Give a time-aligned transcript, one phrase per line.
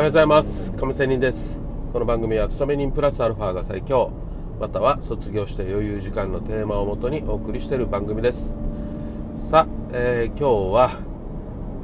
[0.00, 0.72] おはようございます。
[0.72, 1.60] 亀仙人です。
[1.92, 4.10] この番組は勤め人プラスアルファが最強。
[4.58, 8.54] または卒業して余裕時間のテーマをもとにお送りしている番組です。
[9.50, 11.00] さあ、えー、今日は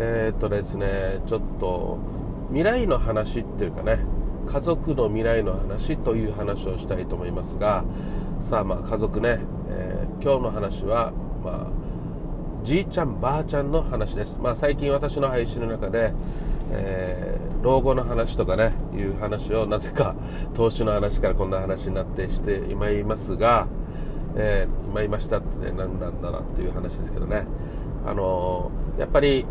[0.00, 1.98] えー、っとですねちょっと
[2.48, 3.98] 未来の話っていうかね
[4.48, 7.84] 家族の未来の話という話をしたいと思いますが
[8.40, 11.12] さあまあ家族ね、えー、今日の話は
[11.44, 16.14] まあじいちゃんばあちゃんの話です、まあ、最近私の配信の中で、
[16.70, 20.14] えー、老後の話とかねいう話をなぜか
[20.54, 23.66] 投資の話からこんな話になってして今いますが、
[24.36, 27.44] えー、今いましたって、ね、何なんだなっていう話ですけどね。
[28.06, 29.44] あのー、やっぱり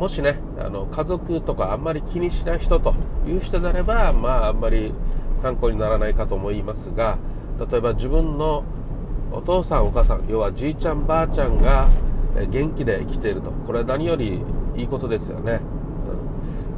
[0.00, 2.92] もしねあの家族とかあんまり気にしない人と
[3.24, 4.92] いう人であればまああんまり
[5.40, 7.18] 参考にならないかと思いますが
[7.70, 8.64] 例えば自分の
[9.30, 11.88] お父さんお母さん要はじいちゃんばあちゃんが
[12.50, 13.52] 元気で生きていると。
[13.52, 14.42] これは何より
[14.74, 15.60] いいことですよね、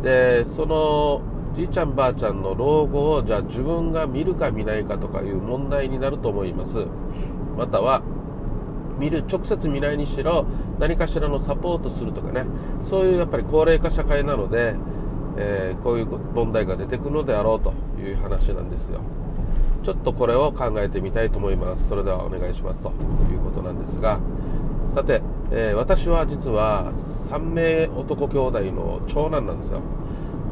[0.02, 1.22] でその
[1.54, 6.86] じいちゃんばあちゃんの老後をじゃあ自分が見るか見ないかとかいう問題になると思います。
[7.56, 8.02] または
[8.98, 10.46] 見る直接見ないにしろ
[10.78, 12.44] 何かしらのサポートするとかね。
[12.82, 14.76] そういうやっぱり高齢化社会なので、
[15.38, 19.00] えー、こういう問題が出てくるのであろうという話なんですよ。
[19.82, 21.88] ちょっとこれを考えてみたいと思います。
[21.88, 24.18] それではお願いしますということなんですが。
[24.88, 29.80] さてえー、私は実は3名男兄弟の長男なんですよ、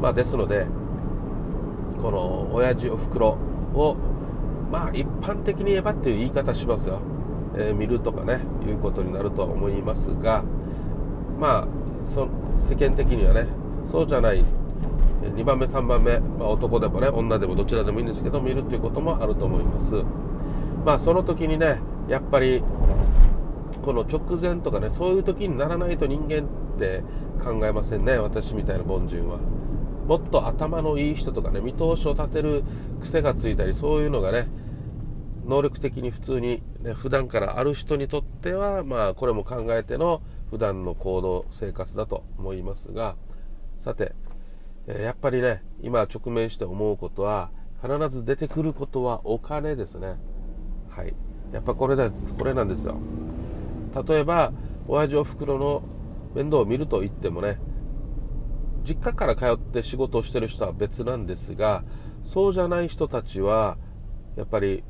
[0.01, 0.65] まあ、ですので
[2.01, 3.37] この親父おふくろ
[3.73, 3.95] を
[4.71, 7.01] まあ一般的に言えばっていう言い方しますよ、
[7.55, 10.43] えー、見るとかねいうことになるとは思いますが
[11.39, 11.67] まあ
[12.05, 13.47] そ世間的にはね
[13.85, 14.45] そうじゃない
[15.35, 20.03] 2番目3番目、まあ、男でもね女でもどちらでもいいんですけど見るっていうこともあると思います。
[20.85, 22.63] まあその時にねやっぱり
[23.81, 27.03] この直前とかねそういう時にならないと人間って
[27.43, 29.39] 考えませんね私みたいな凡人は。
[30.07, 32.63] もっと頭のいい人とかね見通しを立てる
[33.01, 34.47] 癖がついたりそういうのがね
[35.45, 43.15] 能力的に普通に、ね、普段からある人にとってはまあこれも考えての普段の行動生活だと思いますが。
[43.77, 44.13] さて、
[44.87, 47.51] やっぱりね今直面して思うことは
[47.81, 50.15] 必ず出てくることはお金ですね。
[50.89, 51.13] はい。
[51.51, 52.97] やっぱこれだこれなんですよ。
[54.07, 54.51] 例えば
[54.87, 55.83] 親父おふくろの
[56.33, 57.57] 面倒を見ると言ってもね
[58.83, 61.83] 実家から通って仕事をしてる人は別なんですが
[62.23, 63.77] そうじゃない人たちは
[64.35, 64.83] やっぱり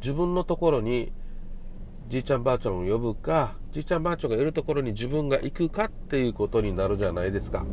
[0.00, 1.12] 自分のところに
[2.08, 7.66] じいちゃんばあちゃんを呼ぶかじいちゃんばあちゃんがいるところに自分が行くかっていうことになるじゃないですか。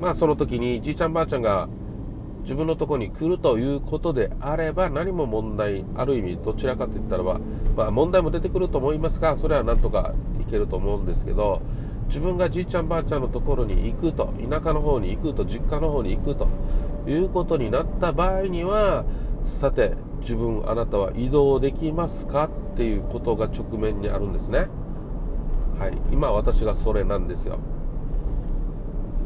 [0.00, 1.68] まあその時にじいちゃんばあちゃんが
[2.42, 7.40] 自分のとこに来るということであれば何も問題ある意味どちらかといったらば、
[7.76, 11.62] まあ、問題も出てくると思いますがそれはなんとかいけると思うんですけど
[12.06, 16.48] 自分がじいちゃんばあちゃんのところに行くと田舎の方に行くと実家の方に行くと
[17.06, 19.04] いうことになった場合には
[19.44, 24.66] さて自分あなたは移動できますかっていうことが直面にあるんですね。
[25.78, 25.96] はい。
[26.12, 27.58] 今私がそれなんですよ。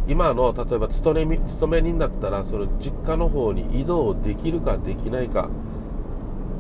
[0.07, 5.49] 今の例えば勤め勤め人だったらその実家の方に移動できるかできないか、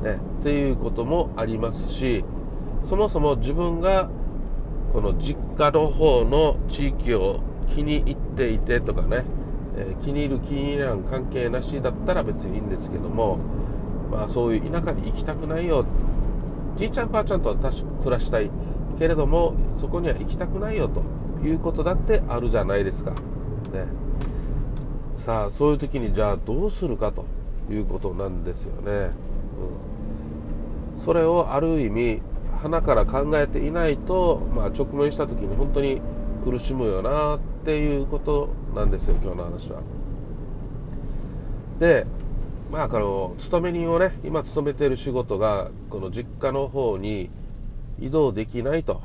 [0.02, 2.24] ね、っていうこともありますし
[2.84, 4.08] そもそも自分が
[4.92, 7.40] この実家の方の地域を
[7.74, 9.24] 気に入っていてとかね、
[9.76, 13.38] えー、気に入る気に入らん関係なしだったら別にいいんですけども、
[14.10, 15.84] まあ、そういう田舎に行きたくないよ
[16.76, 18.50] じいちゃんばあちゃんとは暮らしたい
[18.98, 21.02] けれどもそこには行きたくないよと
[21.46, 23.12] いうことだってあるじゃないですか。
[23.74, 23.86] ね。
[25.16, 27.24] さあそういう時にじゃあどうするかと
[27.70, 29.10] いうことなんですよね、
[30.96, 32.20] うん、それをある意味
[32.60, 36.00] 鼻から考えていないと、まあ、直面した時に本当に
[36.44, 39.80] 苦しむよなっていうことなんですよ今日の話は。
[41.78, 42.06] で
[42.70, 47.30] まあこの勤め人をね今勤めてる仕事がこの実家の方に
[47.98, 49.00] 移動できないと。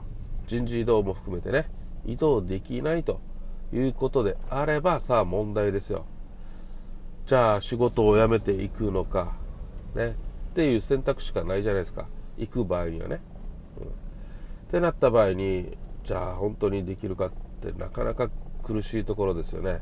[0.47, 1.69] 人事異動も含めてね
[2.05, 3.21] 移動できないと。
[3.73, 6.05] いうことであればさあ問題ですよ。
[7.25, 9.33] じゃあ仕事を辞めていくのか
[9.95, 10.15] ね
[10.51, 12.07] っていう選択しかないじゃないですか。
[12.37, 13.21] 行く場合にはね、
[13.79, 13.89] うん、っ
[14.71, 17.31] てなった場合にじゃあ本当にできるかっ
[17.61, 18.29] てなかなか
[18.63, 19.81] 苦しいところですよね。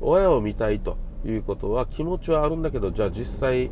[0.00, 0.96] 親を見たいと
[1.26, 3.70] いうことは気持ちはあるんだけどじゃあ実際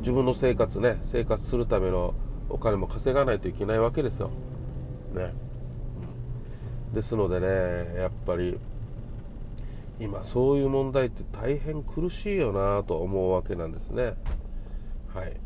[0.00, 2.14] 自分の生活ね生活するための
[2.48, 4.30] お金も稼がないといけないわけですよ。
[5.14, 5.32] ね、
[6.92, 8.58] ですのでねやっぱり
[10.00, 14.14] 今そういう問題って大変苦しいよなと思うわけなんですね。
[15.14, 15.36] はい。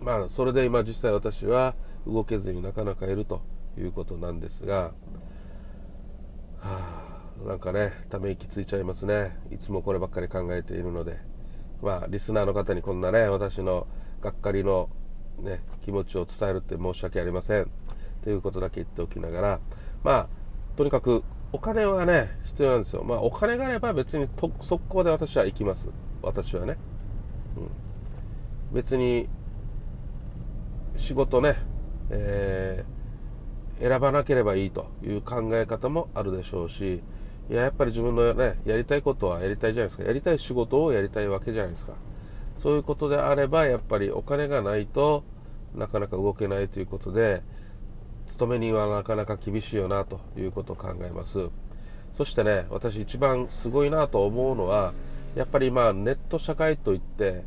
[0.00, 1.74] まあそれで今実際私は
[2.06, 3.42] 動けずになかなかいると
[3.76, 4.92] いうことなんですが、
[6.60, 9.36] はあ、なんかねため息ついちゃいますね。
[9.50, 11.18] いつもこればっかり考えているので。
[11.82, 13.86] まあリスナーの方にこんなね私の
[14.22, 14.88] がっかりの
[15.38, 17.70] ね気持ちを伝えるって申し訳ありません。
[18.22, 19.60] ということだけ言っておきながら
[20.02, 20.28] まあ
[20.76, 21.22] とにかく
[21.52, 23.02] お金はね必要なんですよ。
[23.04, 25.88] まあお金があれば別にと速攻で私は行きます。
[26.22, 26.76] 私はね、
[27.56, 27.60] う
[28.72, 29.28] ん、別に
[30.96, 31.56] 仕事ね、
[32.10, 37.02] えー、選ばなければいいという考え方もあるでしょうし
[37.48, 40.04] いややっぱり自分のねやりたいことはやりたいじゃないですか。
[40.04, 41.92] やりたい仕事をやりたいわけじゃないですか。
[42.58, 45.22] そういうことであればやっぱりお金がないと
[45.74, 47.42] なかなか動けないということで
[48.26, 51.48] 勤め人はなかなか厳しいよなということを考えます。
[52.16, 54.94] そしてね私一番すごいなと思うのは
[55.34, 57.44] やっぱり今ネット社会といって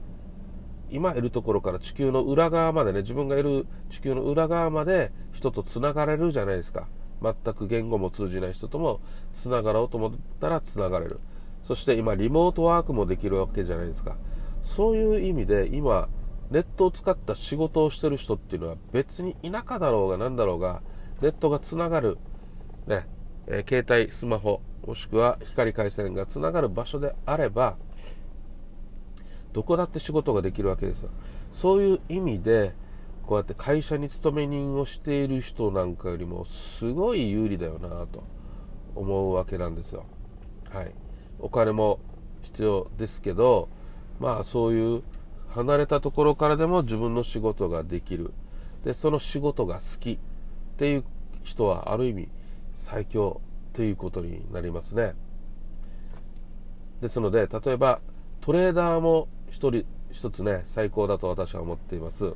[0.91, 6.87] 今いるところから地球の裏側までね自分がいる地球の裏側まで人とつながれるじゃないですか。
[7.21, 9.01] 全く言語も通じない人とも
[9.33, 11.19] つながろうと思ったらつながれる。
[11.65, 14.15] そして今リモートワークもできるわけじゃないですか。
[14.63, 16.07] そういう意味で今
[16.51, 20.81] ネットを使った仕事をしてる人っていうのは別に田舎だろうが何だろうが
[21.21, 22.17] ネットがつながる、
[22.87, 23.07] ね
[23.47, 27.77] えー、携帯スマホもしくは光回線がつながる場所であれば
[29.53, 31.09] どこだって仕事ができるわけですよ。
[31.51, 32.73] そういう意味で
[33.25, 38.23] こうやって会社に勤め人をしている人なんかよりもすごい有利だよなと
[38.95, 40.05] 思うわけなんですよ。
[40.69, 40.93] はい。
[41.39, 41.99] お金も
[42.41, 43.69] 必要ですけど
[44.19, 45.03] まあそういう
[45.49, 48.33] 離れたところからでも自分の仕事ができる。
[48.83, 50.11] でその仕事が好き。
[50.11, 50.17] っ
[50.79, 51.03] ていう
[51.43, 52.29] 人はある意味
[52.73, 53.41] 最強
[53.73, 55.13] ということになりますね。
[57.01, 57.99] ですので例えば
[58.39, 62.33] トレーダーも一人一つね最高だと私は思っています。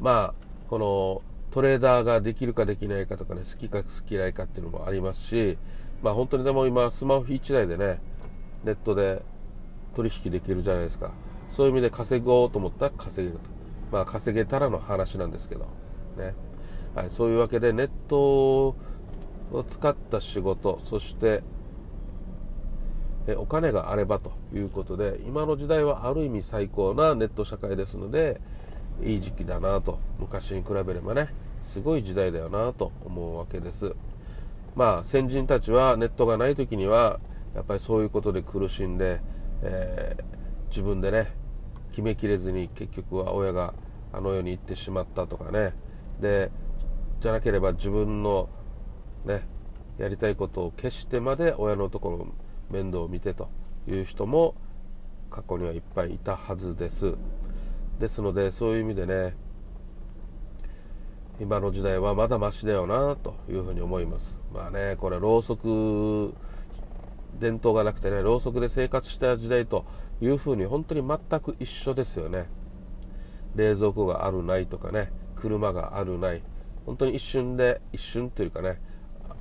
[0.00, 5.56] まあこのトレーダーができるかできないかとかね好きか好き嫌いかっていうのもありますし
[6.02, 8.00] まあ本当にでも今スマホ1台でね
[8.64, 9.22] ネットで
[9.94, 11.12] 取引できるじゃないですか。
[11.56, 13.38] そういう意味で稼ごうと思ったら稼げる
[13.92, 15.66] まあ稼げたらの話なんですけど。
[16.16, 16.34] ね、
[16.94, 18.76] はい、そういうわけでネットを
[19.70, 21.42] 使った仕事そして
[23.36, 28.40] お金があればということで今の時代はある意味最高なネット社会ですので
[29.02, 31.28] いい時期だなと昔に比べればね
[31.62, 33.94] すごい時代だよなと思うわけです。
[34.76, 37.18] まあ先人たちはネットがない時には
[37.54, 39.20] やっぱりそういうことで苦しんで、
[39.62, 40.24] えー、
[40.68, 41.32] 自分でね
[41.94, 43.72] 決めきれずに結局は親が
[44.12, 45.72] あの世に行ってしまったとかね。
[46.20, 46.50] で
[47.20, 48.48] じゃなければ自分の
[49.24, 49.46] ね
[49.96, 52.26] やりたいことを消してまで親のところ
[52.68, 53.48] 面倒を見てと
[53.86, 54.56] いう人も
[55.30, 57.14] 過去にはいっぱいいたはずです。
[58.00, 59.36] ですのでそういう意味でね
[61.40, 64.36] 今の時代はまだましだよなというふうに思います。
[64.52, 66.34] まあねこれろうそく
[67.38, 69.84] 伝統がなくてねろうそくで生活した時代と
[70.20, 72.46] いうふうに本当に全く一緒ですよね。
[73.54, 76.42] 冷蔵庫があるないとかね車があるない
[76.86, 78.80] 本当に一瞬で一瞬というかね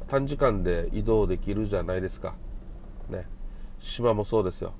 [0.08, 2.36] 短時間で移動できるじゃないですか。
[3.10, 3.28] ね。
[3.80, 4.74] 島もそうですよ。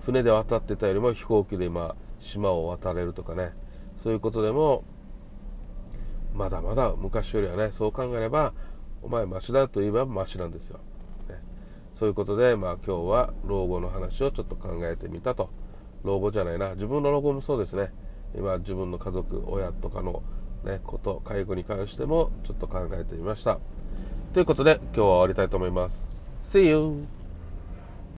[0.00, 3.52] 船で渡ってたよりも飛行機で今島を渡れるとかね。
[4.02, 4.84] そういうことでも
[6.32, 8.54] まだまだ昔よりはねそう考えれば
[9.02, 10.80] お前マシだと言えばマシなんですよ、
[12.00, 15.50] そういうことでまあ今日は老後の話をちょっと考えてみたと。
[16.02, 16.70] 老後じゃないな。
[16.70, 17.92] 自分の老後もそうですね。
[18.34, 20.22] 今自分の家族親とかの
[20.64, 23.58] ねこと介護に関してもちょっと考えてみました。
[24.32, 26.26] ということで今日は終わりたいと思います。
[26.42, 27.19] See you!